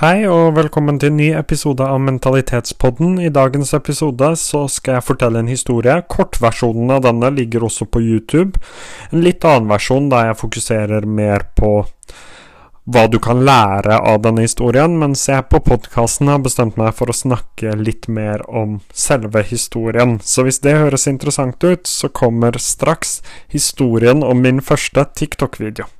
Hei 0.00 0.22
og 0.24 0.54
velkommen 0.56 0.96
til 0.96 1.10
en 1.10 1.18
ny 1.20 1.26
episode 1.36 1.84
av 1.84 1.98
Mentalitetspodden. 2.00 3.18
I 3.20 3.28
dagens 3.28 3.74
episode 3.76 4.30
så 4.40 4.62
skal 4.72 4.96
jeg 4.96 5.04
fortelle 5.04 5.42
en 5.42 5.50
historie. 5.52 5.92
Kortversjonen 6.08 6.94
av 6.94 7.02
denne 7.04 7.28
ligger 7.36 7.66
også 7.66 7.84
på 7.84 8.00
YouTube. 8.00 8.56
En 9.10 9.20
litt 9.20 9.44
annen 9.44 9.68
versjon 9.68 10.08
der 10.08 10.30
jeg 10.30 10.38
fokuserer 10.40 11.04
mer 11.04 11.44
på 11.52 11.74
hva 12.88 13.04
du 13.12 13.18
kan 13.20 13.44
lære 13.44 14.00
av 14.00 14.24
denne 14.24 14.48
historien, 14.48 14.96
mens 15.04 15.26
jeg 15.28 15.44
på 15.52 15.60
podkasten 15.68 16.32
har 16.32 16.40
bestemt 16.48 16.80
meg 16.80 16.96
for 16.96 17.12
å 17.12 17.20
snakke 17.20 17.76
litt 17.76 18.08
mer 18.08 18.40
om 18.48 18.78
selve 18.96 19.44
historien. 19.52 20.16
Så 20.24 20.48
hvis 20.48 20.64
det 20.64 20.78
høres 20.80 21.10
interessant 21.12 21.60
ut, 21.60 21.84
så 21.84 22.08
kommer 22.08 22.56
straks 22.56 23.18
historien 23.52 24.24
om 24.24 24.40
min 24.48 24.64
første 24.64 25.10
TikTok-video. 25.12 25.92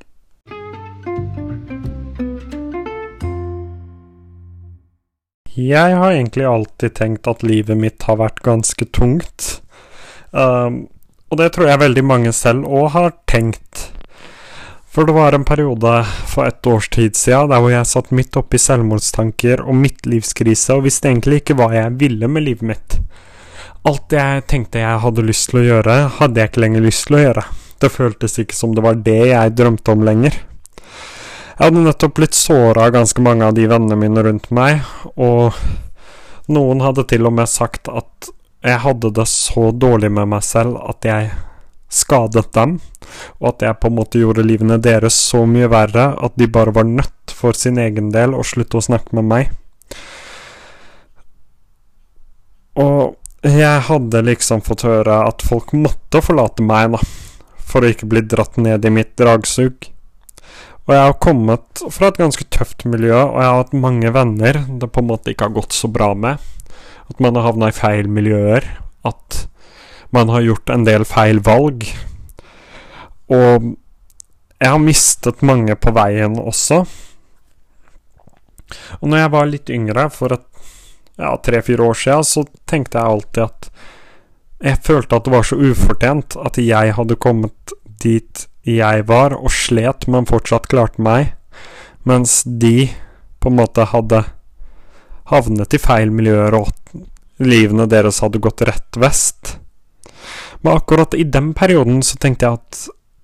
Jeg 5.59 5.97
har 5.99 6.13
egentlig 6.13 6.47
alltid 6.47 6.95
tenkt 6.95 7.27
at 7.31 7.43
livet 7.43 7.79
mitt 7.79 8.05
har 8.07 8.21
vært 8.21 8.43
ganske 8.47 8.87
tungt. 8.95 9.61
Um, 10.31 10.85
og 11.31 11.41
det 11.41 11.53
tror 11.55 11.71
jeg 11.71 11.83
veldig 11.83 12.05
mange 12.07 12.33
selv 12.35 12.67
òg 12.67 12.93
har 12.95 13.17
tenkt. 13.31 13.89
For 14.91 15.07
det 15.07 15.15
var 15.15 15.35
en 15.35 15.47
periode 15.47 15.93
for 16.27 16.47
et 16.51 16.67
års 16.67 16.89
tid 16.91 17.19
siden 17.19 17.51
der 17.53 17.63
hvor 17.63 17.71
jeg 17.71 17.87
satt 17.87 18.11
midt 18.15 18.39
oppi 18.39 18.59
selvmordstanker 18.59 19.63
og 19.63 19.79
midtlivskrise 19.79 20.75
og 20.75 20.87
visste 20.89 21.11
egentlig 21.11 21.43
ikke 21.43 21.59
hva 21.59 21.71
jeg 21.77 21.99
ville 22.01 22.31
med 22.31 22.47
livet 22.47 22.67
mitt. 22.73 22.99
Alt 23.87 24.13
jeg 24.15 24.45
tenkte 24.51 24.83
jeg 24.83 25.03
hadde 25.03 25.25
lyst 25.25 25.51
til 25.51 25.63
å 25.63 25.67
gjøre, 25.67 25.97
hadde 26.19 26.43
jeg 26.43 26.51
ikke 26.51 26.65
lenger 26.67 26.87
lyst 26.87 27.07
til 27.07 27.19
å 27.19 27.25
gjøre. 27.25 27.45
Det 27.81 27.93
føltes 27.95 28.39
ikke 28.43 28.59
som 28.59 28.75
det 28.77 28.85
var 28.85 28.99
det 29.07 29.21
jeg 29.31 29.55
drømte 29.57 29.95
om 29.95 30.03
lenger. 30.05 30.35
Jeg 31.61 31.69
hadde 31.69 31.81
nettopp 31.85 32.15
blitt 32.17 32.37
såra 32.39 32.87
av 32.87 32.95
ganske 32.95 33.21
mange 33.21 33.45
av 33.45 33.53
de 33.53 33.67
vennene 33.69 33.97
mine 34.01 34.23
rundt 34.25 34.47
meg, 34.49 34.79
og 35.21 35.53
noen 36.49 36.81
hadde 36.81 37.05
til 37.11 37.29
og 37.29 37.35
med 37.37 37.51
sagt 37.53 37.91
at 37.93 38.31
jeg 38.65 38.81
hadde 38.81 39.11
det 39.19 39.27
så 39.29 39.67
dårlig 39.77 40.09
med 40.09 40.31
meg 40.33 40.47
selv 40.47 40.79
at 40.89 41.05
jeg 41.05 41.29
skadet 41.93 42.47
dem, 42.57 42.79
og 43.43 43.51
at 43.51 43.67
jeg 43.67 43.77
på 43.83 43.91
en 43.91 43.99
måte 43.99 44.23
gjorde 44.23 44.47
livene 44.49 44.81
deres 44.81 45.21
så 45.21 45.43
mye 45.45 45.69
verre 45.69 46.09
at 46.25 46.41
de 46.41 46.49
bare 46.49 46.73
var 46.81 46.89
nødt 46.89 47.37
for 47.37 47.53
sin 47.53 47.77
egen 47.85 48.09
del 48.17 48.33
å 48.33 48.41
slutte 48.41 48.81
å 48.81 48.87
snakke 48.89 49.21
med 49.21 49.29
meg. 49.29 49.53
Og 52.81 53.21
jeg 53.45 53.87
hadde 53.93 54.27
liksom 54.33 54.65
fått 54.65 54.89
høre 54.89 55.27
at 55.29 55.45
folk 55.45 55.77
måtte 55.77 56.25
forlate 56.25 56.65
meg, 56.65 56.97
da, 56.97 57.05
for 57.61 57.85
å 57.85 57.93
ikke 57.93 58.09
bli 58.09 58.25
dratt 58.25 58.57
ned 58.57 58.89
i 58.89 58.97
mitt 59.03 59.13
dragsug. 59.21 59.93
Og 60.91 60.97
jeg 60.97 61.07
har 61.07 61.21
kommet 61.23 61.81
fra 61.95 62.09
et 62.11 62.17
ganske 62.19 62.45
tøft 62.51 62.83
miljø, 62.83 63.15
og 63.15 63.37
jeg 63.39 63.47
har 63.47 63.61
hatt 63.61 63.77
mange 63.79 64.11
venner 64.11 64.57
det 64.67 64.89
på 64.91 65.05
en 65.05 65.07
måte 65.13 65.31
ikke 65.31 65.47
har 65.47 65.55
gått 65.55 65.77
så 65.77 65.87
bra 65.87 66.09
med. 66.19 66.43
At 67.07 67.23
man 67.23 67.39
har 67.39 67.47
havna 67.47 67.69
i 67.71 67.77
feil 67.77 68.11
miljøer. 68.11 68.67
At 69.07 69.45
man 70.11 70.33
har 70.35 70.43
gjort 70.43 70.73
en 70.75 70.89
del 70.89 71.07
feil 71.07 71.39
valg. 71.47 71.87
Og 73.31 73.71
jeg 74.59 74.67
har 74.67 74.83
mistet 74.83 75.47
mange 75.47 75.79
på 75.79 75.95
veien 75.95 76.35
også. 76.43 76.83
Og 78.99 79.07
når 79.07 79.23
jeg 79.23 79.35
var 79.39 79.51
litt 79.55 79.71
yngre, 79.71 80.11
for 80.11 80.35
et 80.35 80.47
ja, 81.23 81.37
tre-fire 81.39 81.87
år 81.87 82.03
siden, 82.03 82.27
så 82.27 82.47
tenkte 82.67 82.99
jeg 82.99 83.15
alltid 83.15 83.47
at 83.47 83.71
jeg 84.61 84.85
følte 84.91 85.23
at 85.23 85.31
det 85.31 85.39
var 85.39 85.47
så 85.47 85.63
ufortjent 85.71 86.41
at 86.43 86.59
jeg 86.59 86.99
hadde 86.99 87.23
kommet 87.23 87.79
dit 88.03 88.50
jeg 88.67 89.07
var, 89.09 89.37
og 89.37 89.53
slet, 89.55 90.07
men 90.11 90.29
fortsatt 90.29 90.69
klarte 90.71 91.03
meg, 91.03 91.33
mens 92.05 92.43
de 92.45 92.91
på 93.41 93.49
en 93.49 93.59
måte 93.61 93.87
hadde 93.93 94.25
havnet 95.31 95.77
i 95.77 95.81
feil 95.81 96.13
miljøer, 96.13 96.57
og 96.59 96.71
livene 97.41 97.89
deres 97.89 98.21
hadde 98.25 98.43
gått 98.43 98.65
rett 98.69 99.01
vest. 99.01 99.57
Men 100.61 100.77
akkurat 100.77 101.15
i 101.17 101.25
den 101.25 101.55
perioden 101.57 102.03
så 102.05 102.19
tenkte 102.21 102.47
jeg 102.47 102.61
at 102.61 102.81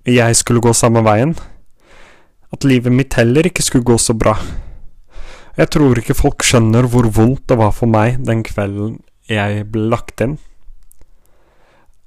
jeg 0.06 0.38
skulle 0.38 0.62
gå 0.64 0.72
samme 0.76 1.02
veien. 1.04 1.34
At 2.54 2.64
livet 2.64 2.94
mitt 2.94 3.16
heller 3.18 3.48
ikke 3.48 3.64
skulle 3.64 3.84
gå 3.84 3.98
så 4.00 4.14
bra. 4.16 4.36
Jeg 5.56 5.72
tror 5.72 5.98
ikke 5.98 6.16
folk 6.16 6.44
skjønner 6.46 6.88
hvor 6.92 7.08
vondt 7.12 7.46
det 7.50 7.58
var 7.60 7.74
for 7.76 7.90
meg 7.90 8.22
den 8.24 8.42
kvelden 8.46 9.00
jeg 9.28 9.66
ble 9.72 9.88
lagt 9.92 10.22
inn. 10.22 10.36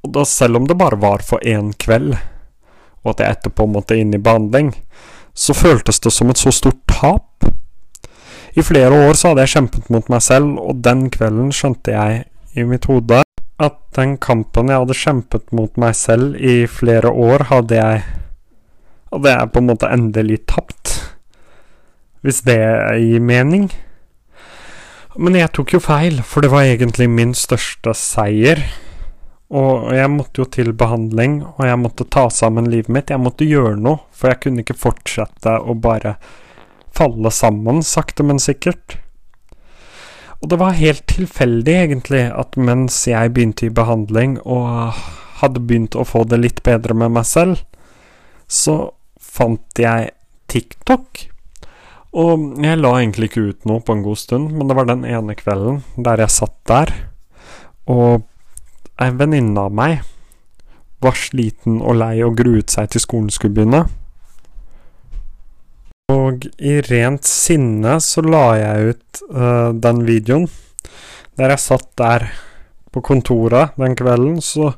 Og 0.06 0.14
da 0.16 0.24
selv 0.26 0.62
om 0.62 0.68
det 0.70 0.78
bare 0.80 1.00
var 1.02 1.26
for 1.26 1.44
én 1.44 1.74
kveld, 1.78 2.16
og 3.04 3.14
at 3.14 3.24
jeg 3.24 3.38
etterpå 3.38 3.68
måtte 3.70 3.98
inn 4.00 4.14
i 4.16 4.22
behandling, 4.22 4.74
så 5.34 5.56
føltes 5.56 6.02
det 6.04 6.12
som 6.14 6.32
et 6.32 6.42
så 6.42 6.52
stort 6.52 6.82
tap. 6.90 7.48
I 8.58 8.66
flere 8.66 8.92
år 9.08 9.16
så 9.16 9.32
hadde 9.32 9.46
jeg 9.46 9.56
kjempet 9.56 9.90
mot 9.94 10.10
meg 10.12 10.24
selv, 10.26 10.58
og 10.60 10.84
den 10.84 11.08
kvelden 11.14 11.54
skjønte 11.56 11.96
jeg 11.96 12.24
i 12.58 12.66
mitt 12.68 12.90
hode 12.90 13.22
at 13.60 13.76
den 13.96 14.16
kampen 14.22 14.72
jeg 14.72 14.82
hadde 14.82 14.96
kjempet 14.96 15.52
mot 15.56 15.76
meg 15.80 15.96
selv 15.98 16.38
i 16.40 16.64
flere 16.72 17.12
år, 17.12 17.50
hadde 17.52 17.80
jeg 17.80 18.08
Hadde 19.10 19.32
jeg 19.34 19.50
på 19.50 19.58
en 19.58 19.66
måte 19.66 19.88
endelig 19.90 20.36
tapt. 20.46 20.92
Hvis 22.22 22.44
det 22.46 22.60
gir 23.02 23.24
mening. 23.26 23.64
Men 25.18 25.34
jeg 25.40 25.50
tok 25.58 25.74
jo 25.74 25.80
feil, 25.82 26.20
for 26.22 26.46
det 26.46 26.52
var 26.54 26.68
egentlig 26.68 27.08
min 27.10 27.34
største 27.34 27.96
seier. 27.98 28.62
Og 29.50 29.90
jeg 29.98 30.10
måtte 30.14 30.44
jo 30.44 30.46
til 30.54 30.74
behandling, 30.78 31.40
og 31.58 31.64
jeg 31.66 31.80
måtte 31.82 32.06
ta 32.06 32.28
sammen 32.30 32.70
livet 32.70 32.92
mitt. 32.94 33.10
Jeg 33.10 33.22
måtte 33.22 33.48
gjøre 33.50 33.80
noe, 33.82 34.04
for 34.14 34.30
jeg 34.30 34.44
kunne 34.44 34.62
ikke 34.62 34.78
fortsette 34.78 35.56
å 35.58 35.74
bare 35.74 36.20
falle 36.94 37.32
sammen, 37.34 37.82
sakte, 37.86 38.26
men 38.26 38.42
sikkert. 38.42 39.00
Og 40.40 40.52
det 40.54 40.60
var 40.62 40.78
helt 40.78 41.04
tilfeldig, 41.10 41.76
egentlig, 41.88 42.28
at 42.30 42.56
mens 42.62 43.02
jeg 43.10 43.34
begynte 43.34 43.68
i 43.68 43.74
behandling 43.74 44.38
og 44.46 44.94
hadde 45.42 45.66
begynt 45.66 45.98
å 45.98 46.06
få 46.08 46.24
det 46.30 46.40
litt 46.44 46.64
bedre 46.64 46.94
med 46.94 47.18
meg 47.18 47.26
selv, 47.28 47.66
så 48.46 48.94
fant 49.20 49.82
jeg 49.82 50.14
TikTok. 50.52 51.26
Og 52.20 52.62
jeg 52.62 52.80
la 52.80 52.96
egentlig 53.00 53.30
ikke 53.30 53.50
ut 53.50 53.70
noe 53.70 53.82
på 53.86 53.98
en 53.98 54.06
god 54.06 54.22
stund, 54.22 54.54
men 54.54 54.70
det 54.70 54.78
var 54.78 54.90
den 54.90 55.06
ene 55.10 55.36
kvelden 55.38 55.84
der 55.98 56.22
jeg 56.22 56.38
satt 56.38 56.58
der 56.70 56.94
og 57.90 58.29
Ei 59.00 59.14
venninne 59.16 59.62
av 59.64 59.72
meg 59.72 60.02
var 61.00 61.16
sliten 61.16 61.80
og 61.80 61.96
lei 62.02 62.18
og 62.26 62.36
gruet 62.40 62.74
seg 62.74 62.90
til 62.92 63.04
skolen 63.04 63.32
skulle 63.32 63.56
begynne. 63.56 63.86
Og 66.12 66.48
i 66.58 66.80
rent 66.84 67.28
sinne 67.28 68.00
så 68.04 68.24
la 68.26 68.44
jeg 68.60 68.94
ut 68.94 69.24
uh, 69.32 69.72
den 69.72 70.04
videoen. 70.08 70.50
Der 71.40 71.54
jeg 71.54 71.64
satt 71.64 71.90
der 72.02 72.28
på 72.92 73.04
kontoret 73.06 73.78
den 73.80 73.96
kvelden, 73.96 74.42
så 74.44 74.74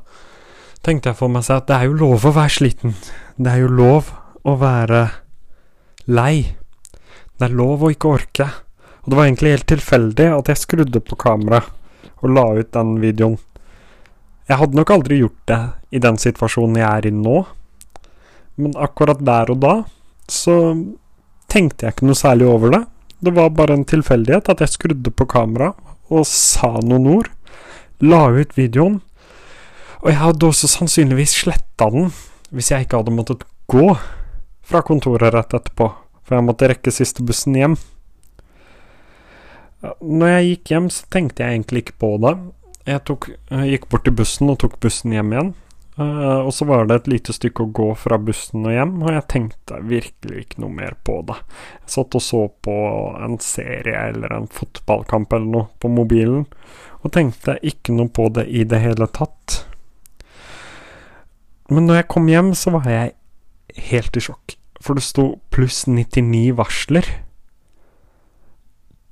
tenkte 0.84 1.10
jeg 1.10 1.18
for 1.18 1.32
meg 1.32 1.46
selv 1.46 1.64
at 1.64 1.70
det 1.70 1.78
er 1.78 1.88
jo 1.88 2.00
lov 2.04 2.26
å 2.28 2.34
være 2.36 2.56
sliten. 2.60 2.96
Det 3.34 3.54
er 3.54 3.64
jo 3.64 3.72
lov 3.72 4.12
å 4.46 4.54
være 4.60 5.06
lei. 6.12 6.52
Det 7.38 7.48
er 7.48 7.56
lov 7.58 7.82
å 7.82 7.90
ikke 7.90 8.12
orke. 8.20 8.50
Og 9.02 9.10
det 9.10 9.18
var 9.18 9.26
egentlig 9.26 9.56
helt 9.56 9.70
tilfeldig 9.72 10.28
at 10.36 10.52
jeg 10.52 10.62
skrudde 10.62 11.02
på 11.02 11.18
kameraet 11.18 11.78
og 12.22 12.30
la 12.30 12.44
ut 12.54 12.70
den 12.76 13.00
videoen. 13.02 13.40
Jeg 14.50 14.58
hadde 14.58 14.78
nok 14.78 14.90
aldri 14.90 15.20
gjort 15.20 15.42
det 15.50 15.60
i 15.94 16.00
den 16.02 16.18
situasjonen 16.18 16.80
jeg 16.80 16.88
er 16.88 17.08
i 17.08 17.14
nå, 17.14 17.42
men 18.58 18.74
akkurat 18.80 19.20
der 19.22 19.52
og 19.54 19.62
da 19.62 19.74
så 20.30 20.56
tenkte 21.52 21.86
jeg 21.86 21.94
ikke 21.94 22.08
noe 22.08 22.18
særlig 22.18 22.48
over 22.48 22.74
det. 22.74 22.82
Det 23.22 23.32
var 23.36 23.54
bare 23.54 23.76
en 23.78 23.86
tilfeldighet 23.86 24.50
at 24.50 24.62
jeg 24.64 24.74
skrudde 24.74 25.12
på 25.14 25.28
kamera 25.30 25.70
og 26.12 26.26
sa 26.28 26.74
noen 26.82 27.06
ord, 27.12 27.30
la 28.02 28.24
ut 28.34 28.56
videoen, 28.58 28.98
og 30.02 30.10
jeg 30.10 30.18
hadde 30.18 30.48
også 30.48 30.70
sannsynligvis 30.70 31.36
sletta 31.44 31.86
den 31.94 32.10
hvis 32.52 32.72
jeg 32.72 32.84
ikke 32.84 32.98
hadde 33.00 33.14
måttet 33.14 33.44
gå 33.70 33.94
fra 34.66 34.82
kontoret 34.84 35.32
rett 35.32 35.54
etterpå, 35.54 35.86
for 36.26 36.36
jeg 36.36 36.46
måtte 36.46 36.68
rekke 36.68 36.92
siste 36.92 37.24
bussen 37.24 37.56
hjem. 37.56 37.76
Når 40.02 40.34
jeg 40.34 40.50
gikk 40.50 40.74
hjem, 40.74 40.90
så 40.92 41.06
tenkte 41.14 41.42
jeg 41.42 41.56
egentlig 41.56 41.84
ikke 41.86 41.96
på 42.02 42.10
det, 42.22 42.34
jeg, 42.88 43.02
tok, 43.08 43.28
jeg 43.50 43.74
gikk 43.74 43.90
bort 43.92 44.06
til 44.06 44.16
bussen 44.18 44.50
og 44.52 44.58
tok 44.62 44.78
bussen 44.82 45.14
hjem 45.14 45.34
igjen. 45.34 45.52
Uh, 45.92 46.40
og 46.46 46.54
så 46.56 46.64
var 46.64 46.86
det 46.88 46.96
et 47.02 47.08
lite 47.12 47.34
stykke 47.36 47.66
å 47.66 47.72
gå 47.76 47.86
fra 48.00 48.16
bussen 48.16 48.64
og 48.64 48.72
hjem, 48.72 48.94
og 49.04 49.10
jeg 49.12 49.24
tenkte 49.28 49.80
virkelig 49.84 50.46
ikke 50.46 50.62
noe 50.64 50.72
mer 50.72 50.94
på 51.04 51.18
det. 51.28 51.36
Jeg 51.82 51.92
satt 51.98 52.16
og 52.16 52.24
så 52.24 52.46
på 52.64 52.76
en 53.20 53.36
serie 53.44 54.06
eller 54.08 54.32
en 54.32 54.48
fotballkamp 54.48 55.36
eller 55.36 55.52
noe 55.52 55.68
på 55.82 55.90
mobilen, 55.92 56.46
og 57.02 57.12
tenkte 57.12 57.58
ikke 57.60 57.92
noe 57.98 58.08
på 58.08 58.30
det 58.32 58.46
i 58.48 58.64
det 58.68 58.80
hele 58.80 59.10
tatt. 59.12 59.66
Men 61.68 61.90
når 61.90 62.00
jeg 62.00 62.10
kom 62.14 62.30
hjem, 62.30 62.54
så 62.56 62.72
var 62.78 62.88
jeg 62.88 63.12
helt 63.92 64.16
i 64.16 64.24
sjokk, 64.24 64.56
for 64.80 64.96
det 64.96 65.04
sto 65.04 65.26
pluss 65.52 65.84
99 65.84 66.56
varsler. 66.56 67.08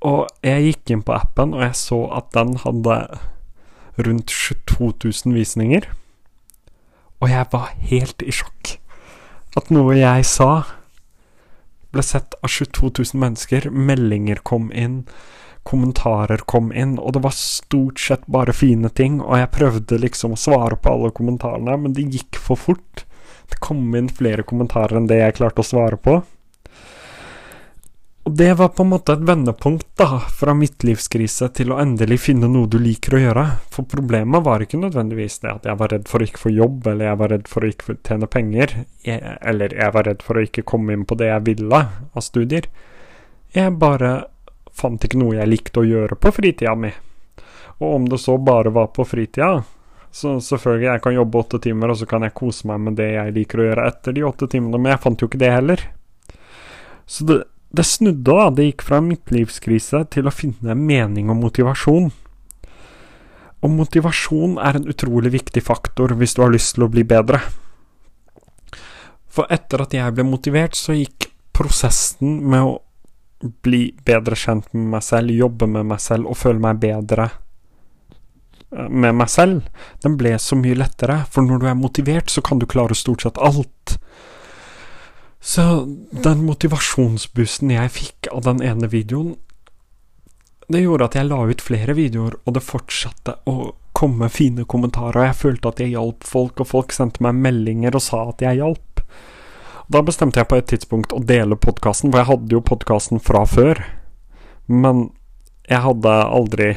Og 0.01 0.25
jeg 0.41 0.65
gikk 0.65 0.95
inn 0.95 1.05
på 1.05 1.13
appen, 1.13 1.53
og 1.53 1.61
jeg 1.67 1.77
så 1.77 2.07
at 2.17 2.33
den 2.33 2.57
hadde 2.63 2.97
rundt 3.97 4.29
22 4.31 4.93
000 5.03 5.35
visninger. 5.35 5.87
Og 7.21 7.29
jeg 7.29 7.47
var 7.51 7.73
helt 7.91 8.23
i 8.25 8.33
sjokk. 8.33 8.77
At 9.57 9.69
noe 9.73 9.97
jeg 9.97 10.25
sa, 10.25 10.63
ble 11.91 12.03
sett 12.05 12.37
av 12.39 12.49
22 12.49 12.91
000 13.13 13.21
mennesker. 13.21 13.69
Meldinger 13.69 14.41
kom 14.47 14.71
inn. 14.71 15.03
Kommentarer 15.67 16.41
kom 16.49 16.71
inn, 16.73 16.95
og 16.97 17.13
det 17.13 17.21
var 17.21 17.35
stort 17.37 18.01
sett 18.01 18.23
bare 18.31 18.55
fine 18.55 18.89
ting. 18.97 19.19
Og 19.21 19.37
jeg 19.37 19.53
prøvde 19.53 20.01
liksom 20.01 20.33
å 20.33 20.39
svare 20.39 20.79
på 20.79 20.95
alle 20.95 21.11
kommentarene, 21.13 21.77
men 21.83 21.93
det 21.97 22.09
gikk 22.09 22.39
for 22.41 22.57
fort. 22.57 23.05
Det 23.51 23.59
kom 23.61 23.83
inn 23.97 24.09
flere 24.09 24.47
kommentarer 24.47 24.97
enn 24.97 25.09
det 25.11 25.19
jeg 25.19 25.37
klarte 25.37 25.61
å 25.61 25.67
svare 25.67 25.99
på. 26.01 26.21
Og 28.23 28.35
det 28.37 28.53
var 28.53 28.67
på 28.67 28.83
en 28.83 28.91
måte 28.91 29.15
et 29.15 29.23
vendepunkt, 29.25 29.87
da, 29.97 30.19
fra 30.29 30.53
midtlivskrise 30.53 31.47
til 31.57 31.71
å 31.73 31.79
endelig 31.81 32.19
finne 32.27 32.45
noe 32.51 32.69
du 32.69 32.77
liker 32.77 33.15
å 33.17 33.21
gjøre. 33.23 33.45
For 33.73 33.87
problemet 33.89 34.45
var 34.45 34.61
ikke 34.61 34.77
nødvendigvis 34.77 35.39
det 35.41 35.49
at 35.49 35.65
jeg 35.65 35.79
var 35.79 35.89
redd 35.89 36.05
for 36.09 36.21
å 36.21 36.27
ikke 36.27 36.43
få 36.43 36.51
jobb, 36.53 36.85
eller 36.91 37.09
jeg 37.09 37.19
var 37.23 37.33
redd 37.33 37.49
for 37.49 37.65
å 37.65 37.71
ikke 37.71 37.95
tjene 38.05 38.29
penger, 38.29 38.75
eller 39.07 39.73
jeg 39.73 39.95
var 39.95 40.05
redd 40.05 40.21
for 40.21 40.37
å 40.37 40.43
ikke 40.45 40.65
komme 40.69 40.93
inn 40.93 41.07
på 41.09 41.17
det 41.17 41.31
jeg 41.31 41.47
ville 41.49 41.81
av 41.81 42.25
studier. 42.25 42.69
Jeg 43.57 43.73
bare 43.81 44.11
fant 44.71 45.01
ikke 45.01 45.19
noe 45.19 45.39
jeg 45.39 45.49
likte 45.49 45.81
å 45.81 45.87
gjøre 45.89 46.17
på 46.21 46.31
fritida 46.35 46.75
mi. 46.77 46.91
Og 47.81 47.87
om 47.95 48.05
det 48.11 48.21
så 48.21 48.37
bare 48.37 48.69
var 48.69 48.91
på 48.93 49.05
fritida, 49.09 49.63
så 50.11 50.35
selvfølgelig, 50.43 50.91
jeg 50.91 51.01
kan 51.07 51.15
jobbe 51.15 51.41
åtte 51.41 51.59
timer, 51.63 51.89
og 51.89 51.97
så 51.97 52.05
kan 52.05 52.21
jeg 52.27 52.37
kose 52.37 52.69
meg 52.69 52.85
med 52.85 52.99
det 52.99 53.09
jeg 53.15 53.33
liker 53.33 53.63
å 53.63 53.65
gjøre 53.71 53.87
etter 53.89 54.13
de 54.13 54.27
åtte 54.29 54.49
timene, 54.51 54.77
men 54.77 54.93
jeg 54.93 55.03
fant 55.07 55.23
jo 55.23 55.31
ikke 55.31 55.41
det 55.41 55.51
heller. 55.55 55.83
Så 57.09 57.25
det, 57.25 57.41
det 57.71 57.85
snudde, 57.87 58.27
da. 58.27 58.49
Det 58.51 58.67
gikk 58.67 58.83
fra 58.83 58.99
midtlivskrise 59.03 60.03
til 60.11 60.27
å 60.27 60.35
finne 60.35 60.75
mening 60.75 61.31
og 61.31 61.39
motivasjon. 61.39 62.11
Og 63.61 63.73
motivasjon 63.77 64.57
er 64.59 64.79
en 64.79 64.89
utrolig 64.89 65.31
viktig 65.37 65.63
faktor 65.63 66.15
hvis 66.17 66.35
du 66.35 66.43
har 66.43 66.51
lyst 66.53 66.75
til 66.75 66.87
å 66.87 66.91
bli 66.91 67.05
bedre. 67.07 67.39
For 69.31 69.47
etter 69.53 69.85
at 69.85 69.93
jeg 69.95 70.15
ble 70.17 70.25
motivert, 70.27 70.75
så 70.75 70.97
gikk 70.97 71.29
prosessen 71.55 72.41
med 72.51 72.65
å 72.65 72.79
bli 73.63 73.85
bedre 74.05 74.35
kjent 74.37 74.67
med 74.73 74.89
meg 74.97 75.05
selv, 75.05 75.31
jobbe 75.31 75.69
med 75.69 75.87
meg 75.93 76.01
selv 76.03 76.29
og 76.29 76.37
føle 76.37 76.61
meg 76.61 76.81
bedre 76.81 77.29
eh, 78.75 78.89
med 78.89 79.15
meg 79.17 79.31
selv, 79.31 79.63
den 80.03 80.17
ble 80.19 80.35
så 80.39 80.57
mye 80.59 80.77
lettere. 80.77 81.21
For 81.31 81.45
når 81.45 81.63
du 81.63 81.69
er 81.71 81.79
motivert, 81.79 82.29
så 82.33 82.43
kan 82.45 82.59
du 82.61 82.67
klare 82.69 82.97
stort 82.97 83.23
sett 83.25 83.39
alt. 83.41 83.95
Så 85.41 85.63
den 86.11 86.43
motivasjonsboosten 86.45 87.73
jeg 87.73 87.93
fikk 87.95 88.29
av 88.31 88.45
den 88.45 88.61
ene 88.61 88.87
videoen, 88.91 89.35
det 90.71 90.83
gjorde 90.85 91.09
at 91.09 91.17
jeg 91.17 91.27
la 91.27 91.41
ut 91.49 91.63
flere 91.65 91.95
videoer, 91.97 92.37
og 92.45 92.55
det 92.55 92.63
fortsatte 92.63 93.33
å 93.49 93.73
komme 93.97 94.29
fine 94.31 94.63
kommentarer, 94.69 95.17
og 95.17 95.27
jeg 95.27 95.39
følte 95.39 95.71
at 95.73 95.81
jeg 95.83 95.95
hjalp 95.95 96.23
folk, 96.27 96.61
og 96.61 96.69
folk 96.69 96.95
sendte 96.95 97.23
meg 97.25 97.41
meldinger 97.41 97.97
og 97.97 98.05
sa 98.05 98.21
at 98.29 98.43
jeg 98.45 98.61
hjalp. 98.61 99.01
Da 99.91 100.03
bestemte 100.05 100.39
jeg 100.39 100.47
på 100.47 100.61
et 100.61 100.69
tidspunkt 100.71 101.11
å 101.11 101.19
dele 101.19 101.57
podkasten, 101.59 102.13
for 102.13 102.21
jeg 102.21 102.29
hadde 102.29 102.55
jo 102.55 102.63
podkasten 102.63 103.19
fra 103.19 103.43
før, 103.49 103.81
men 104.71 105.09
jeg 105.67 105.83
hadde 105.83 106.15
aldri 106.23 106.69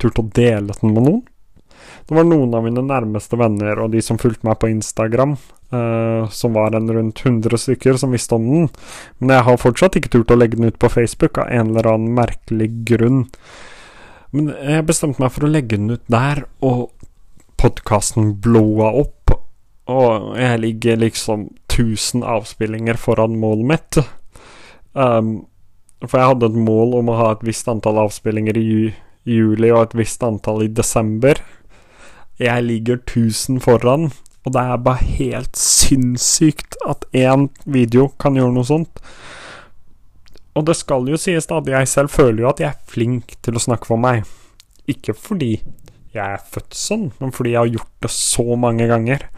turt 0.00 0.22
å 0.22 0.28
dele 0.32 0.72
den 0.80 0.94
med 0.94 1.04
noen. 1.04 1.22
Det 2.08 2.16
var 2.16 2.24
noen 2.24 2.54
av 2.56 2.64
mine 2.64 2.82
nærmeste 2.86 3.36
venner 3.36 3.82
og 3.82 3.92
de 3.92 4.00
som 4.04 4.18
fulgte 4.20 4.46
meg 4.48 4.56
på 4.62 4.70
Instagram, 4.72 5.36
Uh, 5.70 6.26
som 6.34 6.56
var 6.56 6.74
en 6.74 6.90
rundt 6.90 7.20
100 7.22 7.58
stykker 7.62 7.94
som 8.00 8.10
visste 8.10 8.34
om 8.34 8.46
den. 8.48 8.64
Men 9.18 9.36
jeg 9.36 9.46
har 9.46 9.60
fortsatt 9.62 9.98
ikke 10.00 10.10
turt 10.10 10.32
å 10.34 10.38
legge 10.38 10.58
den 10.58 10.66
ut 10.66 10.80
på 10.82 10.90
Facebook 10.90 11.38
av 11.38 11.46
en 11.46 11.70
eller 11.70 11.86
annen 11.92 12.16
merkelig 12.16 12.72
grunn. 12.88 13.20
Men 14.34 14.50
jeg 14.54 14.86
bestemte 14.88 15.22
meg 15.22 15.30
for 15.34 15.46
å 15.46 15.50
legge 15.50 15.78
den 15.78 15.94
ut 15.94 16.02
der, 16.10 16.44
og 16.62 16.90
podkasten 17.60 18.32
blowa 18.42 18.90
opp. 19.02 19.34
Og 19.90 20.34
jeg 20.38 20.62
ligger 20.62 21.00
liksom 21.02 21.48
1000 21.70 22.24
avspillinger 22.26 22.98
foran 22.98 23.38
målet 23.38 23.70
mitt. 23.70 24.00
Um, 24.94 25.32
for 26.06 26.18
jeg 26.18 26.32
hadde 26.32 26.50
et 26.50 26.58
mål 26.66 26.96
om 27.00 27.10
å 27.12 27.18
ha 27.18 27.30
et 27.34 27.46
visst 27.46 27.68
antall 27.70 27.98
avspillinger 28.06 28.58
i 28.58 28.66
juli 29.28 29.70
og 29.70 29.82
et 29.84 29.98
visst 30.00 30.22
antall 30.24 30.64
i 30.64 30.72
desember. 30.72 31.38
Jeg 32.40 32.64
ligger 32.64 33.00
1000 33.02 33.60
foran, 33.60 34.10
og 34.44 34.54
det 34.54 34.62
er 34.62 34.84
bare 34.84 35.04
helt 35.18 35.58
sinnssykt 35.58 36.78
at 36.88 37.04
én 37.16 37.48
video 37.68 38.08
kan 38.20 38.38
gjøre 38.38 38.54
noe 38.54 38.64
sånt. 38.64 39.02
Og 40.56 40.64
det 40.66 40.76
skal 40.78 41.08
jo 41.08 41.18
sies 41.20 41.46
da, 41.48 41.60
at 41.60 41.68
jeg 41.68 41.90
selv 41.90 42.12
føler 42.12 42.44
jo 42.44 42.50
at 42.50 42.62
jeg 42.62 42.72
er 42.72 42.90
flink 42.90 43.36
til 43.44 43.56
å 43.56 43.62
snakke 43.62 43.88
for 43.90 44.00
meg. 44.00 44.24
Ikke 44.90 45.14
fordi 45.14 45.58
jeg 46.10 46.24
er 46.24 46.40
født 46.42 46.74
sånn, 46.74 47.10
men 47.20 47.34
fordi 47.34 47.54
jeg 47.54 47.60
har 47.60 47.74
gjort 47.76 47.92
det 48.06 48.12
så 48.14 48.46
mange 48.58 48.88
ganger. 48.90 49.28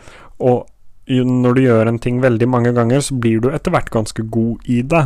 Og 0.40 0.70
når 1.12 1.58
du 1.58 1.64
gjør 1.64 1.90
en 1.90 2.00
ting 2.00 2.22
veldig 2.22 2.48
mange 2.48 2.72
ganger, 2.72 3.02
så 3.04 3.18
blir 3.18 3.42
du 3.42 3.50
etter 3.52 3.74
hvert 3.74 3.90
ganske 3.92 4.24
god 4.32 4.70
i 4.70 4.80
det. 4.86 5.04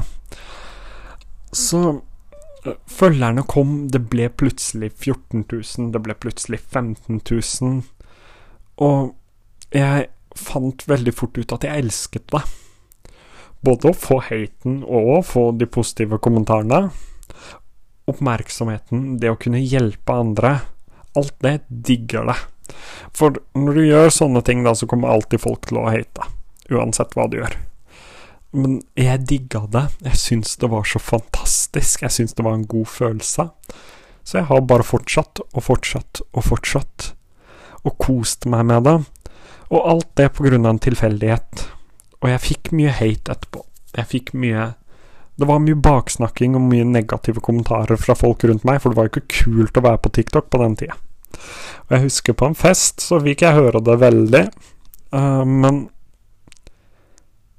Så 1.56 1.80
øh, 2.68 2.76
følgerne 2.86 3.46
kom, 3.48 3.88
det 3.90 4.04
ble 4.12 4.28
plutselig 4.28 4.92
14 4.92 5.46
000, 5.48 5.92
det 5.94 6.02
ble 6.04 6.14
plutselig 6.20 6.60
15 6.60 7.22
000. 7.24 7.80
Og 8.84 9.14
jeg 9.74 10.06
fant 10.36 10.84
veldig 10.88 11.14
fort 11.16 11.38
ut 11.38 11.54
at 11.56 11.66
jeg 11.66 11.84
elsket 11.84 12.26
det. 12.34 12.42
Både 13.66 13.90
å 13.90 13.96
få 13.96 14.20
haten 14.28 14.82
og 14.84 15.12
å 15.16 15.20
få 15.26 15.48
de 15.58 15.66
positive 15.66 16.20
kommentarene. 16.22 16.90
Oppmerksomheten, 18.06 19.16
det 19.22 19.32
å 19.32 19.38
kunne 19.40 19.62
hjelpe 19.62 20.14
andre. 20.14 20.58
Alt 21.16 21.34
det 21.42 21.58
digger 21.66 22.28
det. 22.30 22.36
For 23.16 23.38
når 23.56 23.78
du 23.78 23.86
gjør 23.86 24.12
sånne 24.12 24.42
ting, 24.46 24.62
da, 24.66 24.74
så 24.76 24.86
kommer 24.90 25.14
alltid 25.14 25.42
folk 25.42 25.66
til 25.66 25.80
å 25.80 25.88
hate. 25.90 26.28
Uansett 26.70 27.16
hva 27.16 27.26
du 27.30 27.40
gjør. 27.40 27.56
Men 28.56 28.78
jeg 28.96 29.26
digga 29.28 29.64
det. 29.72 29.84
Jeg 30.06 30.20
syns 30.20 30.56
det 30.60 30.70
var 30.72 30.86
så 30.88 31.00
fantastisk. 31.02 32.04
Jeg 32.04 32.14
syns 32.14 32.36
det 32.36 32.46
var 32.46 32.56
en 32.56 32.68
god 32.68 32.88
følelse. 32.88 33.50
Så 34.26 34.40
jeg 34.40 34.48
har 34.48 34.64
bare 34.66 34.86
fortsatt 34.86 35.42
og 35.46 35.62
fortsatt 35.62 36.22
og 36.32 36.46
fortsatt. 36.46 37.10
Og 37.86 37.98
kost 38.02 38.48
meg 38.50 38.66
med 38.70 38.86
det. 38.86 38.96
Og 39.70 39.88
alt 39.90 40.10
det 40.18 40.30
på 40.36 40.46
grunn 40.46 40.66
av 40.66 40.76
en 40.76 40.82
tilfeldighet. 40.82 41.64
Og 42.22 42.30
jeg 42.30 42.42
fikk 42.44 42.72
mye 42.76 42.92
hate 42.94 43.34
etterpå. 43.34 43.64
Jeg 43.96 44.10
fikk 44.10 44.34
mye 44.36 44.74
Det 45.36 45.44
var 45.44 45.60
mye 45.60 45.76
baksnakking 45.76 46.54
og 46.56 46.62
mye 46.64 46.84
negative 46.88 47.42
kommentarer 47.44 47.98
fra 48.00 48.14
folk 48.16 48.44
rundt 48.48 48.64
meg, 48.64 48.78
for 48.80 48.88
det 48.88 48.96
var 48.96 49.04
jo 49.04 49.12
ikke 49.12 49.42
kult 49.42 49.76
å 49.76 49.82
være 49.84 50.00
på 50.00 50.12
TikTok 50.16 50.46
på 50.48 50.60
den 50.62 50.76
tida. 50.80 50.96
Og 51.86 51.92
jeg 51.92 52.04
husker 52.06 52.32
på 52.32 52.48
en 52.48 52.56
fest, 52.56 53.04
så 53.04 53.18
fikk 53.20 53.44
jeg 53.44 53.58
høre 53.58 53.82
det 53.84 53.98
veldig, 54.00 54.42
uh, 55.12 55.44
men 55.44 55.82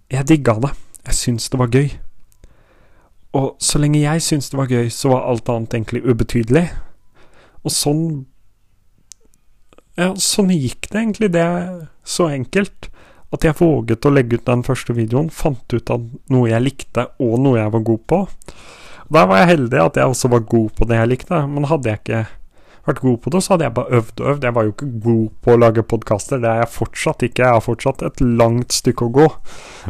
jeg 0.10 0.25
digga 0.31 0.57
det. 0.63 0.74
Jeg 1.06 1.19
syntes 1.19 1.51
det 1.53 1.60
var 1.62 1.69
gøy. 1.69 1.92
Og 3.38 3.53
så 3.62 3.77
lenge 3.77 4.01
jeg 4.01 4.25
syntes 4.25 4.50
det 4.50 4.57
var 4.57 4.74
gøy, 4.74 4.89
så 4.89 5.13
var 5.13 5.30
alt 5.30 5.50
annet 5.53 5.77
egentlig 5.77 6.01
ubetydelig. 6.07 6.65
Og 7.62 7.74
sånn 7.77 8.03
ja, 9.98 10.12
sånn 10.22 10.54
gikk 10.54 10.89
det 10.92 11.01
egentlig. 11.01 11.32
Det 11.34 11.44
er 11.44 11.68
så 12.08 12.30
enkelt. 12.32 12.89
At 13.34 13.44
jeg 13.44 13.58
våget 13.60 14.06
å 14.08 14.13
legge 14.13 14.39
ut 14.39 14.48
den 14.48 14.63
første 14.63 14.94
videoen, 14.96 15.27
fant 15.34 15.74
ut 15.74 15.89
av 15.92 16.06
noe 16.32 16.48
jeg 16.48 16.63
likte, 16.63 17.10
og 17.20 17.39
noe 17.44 17.60
jeg 17.60 17.74
var 17.74 17.84
god 17.89 18.04
på. 18.08 18.20
Der 19.12 19.27
var 19.27 19.42
jeg 19.42 19.51
heldig 19.56 19.82
at 19.84 20.00
jeg 20.00 20.12
også 20.12 20.32
var 20.32 20.46
god 20.48 20.70
på 20.77 20.88
det 20.88 21.00
jeg 21.00 21.12
likte, 21.12 21.42
men 21.51 21.68
hadde 21.68 21.92
jeg 21.92 22.01
ikke 22.04 22.22
vært 22.88 23.04
god 23.04 23.20
på 23.24 23.32
det, 23.34 23.42
så 23.44 23.54
hadde 23.54 23.68
jeg 23.68 23.75
bare 23.75 24.00
øvd 24.00 24.22
og 24.22 24.32
øvd. 24.32 24.48
Jeg 24.48 24.56
var 24.56 24.68
jo 24.68 24.74
ikke 24.74 24.89
god 25.04 25.27
på 25.44 25.54
å 25.54 25.60
lage 25.60 25.86
podkaster, 25.92 26.42
det 26.44 26.51
er 26.51 26.62
jeg 26.63 26.74
fortsatt 26.77 27.27
ikke. 27.27 27.44
Jeg 27.44 27.58
har 27.58 27.66
fortsatt 27.66 28.04
et 28.08 28.24
langt 28.24 28.75
stykke 28.75 29.08
å 29.08 29.16
gå, 29.20 29.30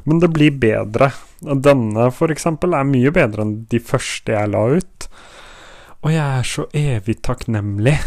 men 0.09 0.21
det 0.23 0.33
blir 0.33 0.57
bedre. 0.57 1.11
Denne, 1.41 2.09
for 2.17 2.33
eksempel, 2.33 2.73
er 2.73 2.89
mye 2.89 3.13
bedre 3.13 3.45
enn 3.45 3.57
de 3.69 3.81
første 3.81 4.33
jeg 4.33 4.53
la 4.53 4.63
ut. 4.79 5.09
Og 6.01 6.13
jeg 6.13 6.25
er 6.25 6.47
så 6.47 6.65
evig 6.77 7.19
takknemlig 7.25 7.99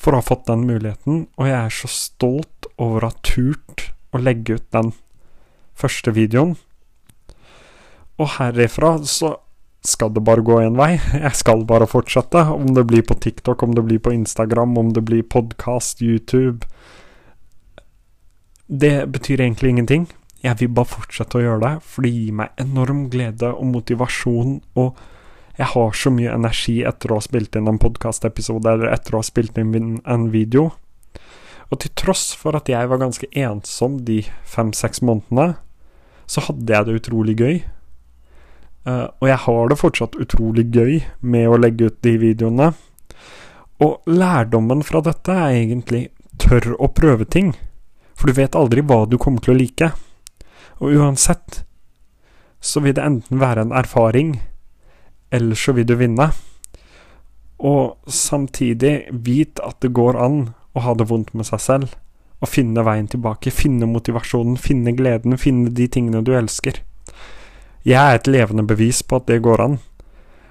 for 0.00 0.14
å 0.16 0.22
ha 0.22 0.24
fått 0.24 0.48
den 0.48 0.64
muligheten, 0.68 1.26
og 1.36 1.48
jeg 1.48 1.58
er 1.58 1.74
så 1.76 1.90
stolt 1.92 2.68
over 2.80 3.04
å 3.04 3.10
ha 3.10 3.18
turt 3.26 3.90
å 4.16 4.20
legge 4.22 4.56
ut 4.56 4.66
den 4.72 4.94
første 5.76 6.14
videoen. 6.16 6.56
Og 8.20 8.36
herifra 8.38 8.96
så 9.08 9.34
skal 9.84 10.12
det 10.12 10.22
bare 10.24 10.44
gå 10.44 10.58
én 10.60 10.76
vei. 10.76 10.98
Jeg 11.26 11.36
skal 11.40 11.64
bare 11.68 11.88
fortsette, 11.88 12.42
om 12.52 12.72
det 12.76 12.84
blir 12.88 13.04
på 13.06 13.16
TikTok, 13.16 13.62
om 13.64 13.76
det 13.76 13.84
blir 13.86 14.00
på 14.02 14.12
Instagram, 14.12 14.76
om 14.78 14.92
det 14.96 15.04
blir 15.08 15.22
podkast, 15.22 16.02
YouTube 16.02 16.66
Det 18.66 19.08
betyr 19.10 19.40
egentlig 19.40 19.70
ingenting. 19.70 20.04
Jeg 20.44 20.60
vil 20.60 20.68
bare 20.72 20.88
fortsette 20.88 21.38
å 21.38 21.42
gjøre 21.42 21.62
det, 21.64 21.72
for 21.82 22.06
det 22.06 22.12
gir 22.12 22.36
meg 22.38 22.60
enorm 22.60 23.08
glede 23.10 23.50
og 23.50 23.66
motivasjon 23.72 24.60
og 24.78 25.00
jeg 25.60 25.68
har 25.74 25.92
så 25.92 26.08
mye 26.14 26.32
energi 26.32 26.78
etter 26.88 27.12
å 27.12 27.18
ha 27.18 27.24
spilt 27.24 27.56
inn 27.58 27.68
en 27.68 27.80
podkastepisode 27.80 28.70
eller 28.70 28.94
etter 28.94 29.12
å 29.12 29.20
ha 29.20 29.26
spilt 29.26 29.58
inn 29.60 29.98
en 30.08 30.30
video. 30.32 30.70
Og 31.68 31.82
til 31.82 31.92
tross 32.00 32.30
for 32.38 32.56
at 32.56 32.70
jeg 32.70 32.88
var 32.88 33.02
ganske 33.02 33.28
ensom 33.36 34.00
de 34.08 34.22
fem-seks 34.48 35.04
månedene, 35.04 35.58
så 36.30 36.46
hadde 36.46 36.72
jeg 36.72 36.88
det 36.88 36.96
utrolig 37.02 37.36
gøy. 37.36 37.60
Uh, 38.88 39.12
og 39.20 39.26
jeg 39.28 39.40
har 39.44 39.68
det 39.68 39.78
fortsatt 39.78 40.16
utrolig 40.22 40.64
gøy 40.72 41.02
med 41.20 41.50
å 41.50 41.58
legge 41.60 41.90
ut 41.90 42.00
de 42.06 42.16
videoene. 42.22 42.72
Og 43.84 44.08
lærdommen 44.08 44.80
fra 44.86 45.02
dette 45.04 45.34
er 45.34 45.58
egentlig 45.60 46.06
tørr 46.40 46.72
å 46.80 46.88
prøve 46.88 47.28
ting. 47.28 47.52
For 48.16 48.30
du 48.30 48.40
vet 48.40 48.56
aldri 48.56 48.80
hva 48.80 49.04
du 49.04 49.18
kommer 49.20 49.44
til 49.44 49.54
å 49.54 49.60
like. 49.60 49.92
Og 50.80 50.96
uansett 50.96 51.66
så 52.60 52.80
vil 52.80 52.96
det 52.96 53.04
enten 53.04 53.40
være 53.40 53.66
en 53.66 53.76
erfaring, 53.76 54.38
eller 55.30 55.54
så 55.58 55.72
vil 55.72 55.86
du 55.86 55.94
vinne. 55.98 56.30
Og 57.60 57.96
samtidig 58.06 59.10
vit 59.12 59.60
at 59.60 59.80
det 59.84 59.92
går 59.96 60.18
an 60.18 60.38
å 60.72 60.84
ha 60.84 60.94
det 60.96 61.08
vondt 61.10 61.34
med 61.36 61.48
seg 61.48 61.60
selv. 61.60 61.96
Og 62.40 62.48
finne 62.48 62.84
veien 62.86 63.08
tilbake, 63.10 63.52
finne 63.52 63.88
motivasjonen, 63.90 64.56
finne 64.56 64.94
gleden, 64.96 65.36
finne 65.38 65.72
de 65.76 65.88
tingene 65.92 66.22
du 66.24 66.32
elsker. 66.36 66.80
Jeg 67.84 68.00
er 68.00 68.16
et 68.16 68.28
levende 68.28 68.64
bevis 68.68 69.02
på 69.02 69.20
at 69.20 69.28
det 69.28 69.42
går 69.44 69.64
an. 69.64 69.78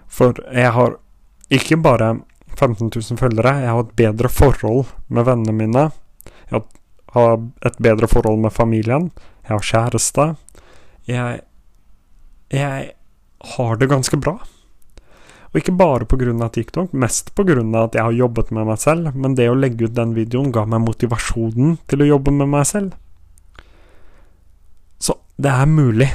For 0.09 0.37
jeg 0.53 0.73
har 0.73 0.97
ikke 1.53 1.79
bare 1.81 2.19
15 2.59 2.91
000 2.93 3.17
følgere, 3.17 3.61
jeg 3.63 3.73
har 3.73 3.81
et 3.83 3.97
bedre 3.97 4.29
forhold 4.29 4.85
med 5.07 5.25
vennene 5.25 5.55
mine. 5.55 5.89
Jeg 6.51 6.61
har 7.13 7.37
et 7.65 7.81
bedre 7.81 8.09
forhold 8.09 8.39
med 8.41 8.53
familien. 8.53 9.09
Jeg 9.47 9.55
har 9.55 9.65
kjæreste. 9.65 10.35
Jeg 11.07 11.41
Jeg 12.51 12.91
har 13.55 13.75
det 13.75 13.89
ganske 13.89 14.17
bra. 14.17 14.39
Og 15.49 15.59
ikke 15.61 15.73
bare 15.73 16.05
pga. 16.05 16.49
TikTok, 16.49 16.93
mest 16.93 17.33
pga. 17.35 17.83
at 17.83 17.95
jeg 17.95 18.03
har 18.03 18.11
jobbet 18.11 18.51
med 18.51 18.65
meg 18.65 18.77
selv, 18.77 19.15
men 19.15 19.35
det 19.35 19.49
å 19.49 19.57
legge 19.57 19.85
ut 19.85 19.95
den 19.95 20.13
videoen 20.13 20.51
ga 20.51 20.65
meg 20.65 20.81
motivasjonen 20.85 21.77
til 21.87 22.01
å 22.01 22.09
jobbe 22.13 22.31
med 22.31 22.49
meg 22.49 22.65
selv. 22.65 22.93
Så 24.99 25.17
det 25.37 25.49
er 25.49 25.65
mulig. 25.65 26.09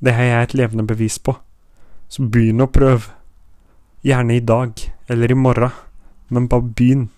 Det 0.00 0.12
har 0.12 0.24
jeg 0.24 0.42
et 0.42 0.54
levende 0.54 0.84
bevis 0.84 1.18
på. 1.18 1.36
Så 2.08 2.28
begynn 2.28 2.60
å 2.60 2.68
prøve. 2.68 3.14
Gjerne 4.04 4.36
i 4.36 4.44
dag, 4.44 4.76
eller 5.08 5.32
i 5.32 5.34
morgen, 5.34 5.72
men 6.28 6.46
bare 6.48 6.62
begynn. 6.62 7.08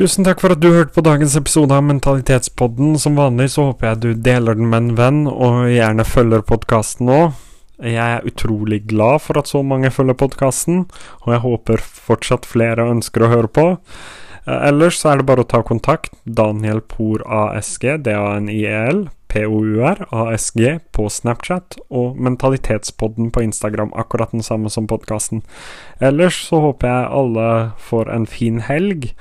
Tusen 0.00 0.24
takk 0.24 0.38
for 0.40 0.54
at 0.54 0.62
du 0.64 0.70
hørte 0.72 0.94
på 0.96 1.02
dagens 1.04 1.34
episode 1.36 1.76
av 1.76 1.82
Mentalitetspodden. 1.84 2.94
Som 2.96 3.18
vanlig 3.20 3.50
så 3.52 3.66
håper 3.66 3.90
jeg 3.90 3.98
du 4.00 4.22
deler 4.24 4.56
den 4.56 4.70
med 4.72 4.78
en 4.78 4.94
venn, 4.96 5.18
og 5.28 5.66
gjerne 5.68 6.06
følger 6.08 6.40
podkasten 6.48 7.10
òg. 7.12 7.34
Jeg 7.84 8.00
er 8.00 8.24
utrolig 8.24 8.78
glad 8.88 9.20
for 9.20 9.36
at 9.36 9.50
så 9.50 9.60
mange 9.60 9.90
følger 9.92 10.16
podkasten, 10.16 10.86
og 11.20 11.34
jeg 11.34 11.42
håper 11.44 11.84
fortsatt 11.84 12.48
flere 12.48 12.86
ønsker 12.94 13.26
å 13.26 13.28
høre 13.34 13.50
på. 13.52 13.66
Eh, 14.46 14.62
ellers 14.70 15.02
så 15.02 15.10
er 15.10 15.20
det 15.20 15.26
bare 15.28 15.44
å 15.44 15.50
ta 15.52 15.60
kontakt. 15.68 16.16
Daniel 16.24 16.80
Por 16.80 17.20
ASG, 17.28 17.84
D-A-N-I-E-L, 18.08 19.04
P-O-U-R, 19.28 20.06
ASG 20.08 20.64
på 20.96 21.10
Snapchat, 21.12 21.76
og 21.92 22.16
Mentalitetspodden 22.16 23.28
på 23.36 23.44
Instagram, 23.50 23.92
akkurat 23.92 24.32
den 24.32 24.48
samme 24.48 24.72
som 24.72 24.88
podkasten. 24.88 25.44
Ellers 26.00 26.40
så 26.48 26.64
håper 26.70 26.88
jeg 26.88 27.14
alle 27.20 27.52
får 27.92 28.14
en 28.16 28.28
fin 28.38 28.64
helg. 28.64 29.12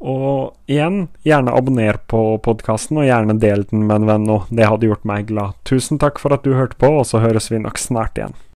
Og 0.00 0.56
igjen, 0.70 1.06
gjerne 1.26 1.54
abonner 1.56 1.98
på 2.10 2.20
podkasten, 2.44 3.00
og 3.00 3.08
gjerne 3.08 3.38
del 3.40 3.64
den 3.70 3.86
med 3.88 4.02
en 4.02 4.08
venn 4.10 4.32
òg. 4.32 4.50
Det 4.52 4.68
hadde 4.68 4.90
gjort 4.90 5.06
meg 5.08 5.30
glad. 5.30 5.56
Tusen 5.68 6.00
takk 6.02 6.20
for 6.22 6.36
at 6.36 6.44
du 6.44 6.52
hørte 6.56 6.78
på, 6.80 6.90
og 7.00 7.06
så 7.08 7.22
høres 7.24 7.48
vi 7.50 7.62
nok 7.62 7.80
snart 7.80 8.20
igjen. 8.20 8.36